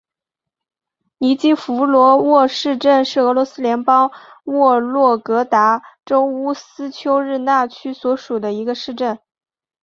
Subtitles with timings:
[1.19, 4.09] 尼基福罗沃市镇是俄罗斯联邦
[4.45, 9.19] 沃洛格达州乌斯秋日纳区所属的一个市镇。